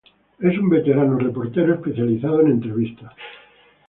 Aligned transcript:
Es 0.39 0.57
un 0.57 0.67
veterano 0.67 1.15
reportero 1.19 1.75
especializado 1.75 2.41
en 2.41 2.47
entrevistas. 2.47 3.13